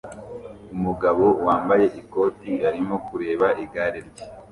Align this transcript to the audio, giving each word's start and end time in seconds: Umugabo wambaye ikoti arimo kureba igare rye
Umugabo 0.75 1.25
wambaye 1.45 1.85
ikoti 2.01 2.51
arimo 2.67 2.95
kureba 3.07 3.47
igare 3.63 3.99
rye 4.07 4.25